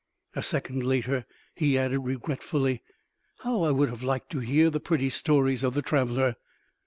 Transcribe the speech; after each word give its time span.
A 0.35 0.41
second 0.41 0.83
later 0.83 1.27
he 1.53 1.77
added 1.77 1.99
regretfully: 1.99 2.81
"How 3.41 3.61
I 3.61 3.69
would 3.69 3.89
have 3.89 4.01
liked 4.01 4.31
to 4.31 4.39
hear 4.39 4.71
the 4.71 4.79
pretty 4.79 5.11
stories 5.11 5.63
of 5.63 5.75
the 5.75 5.83
traveler!" 5.83 6.37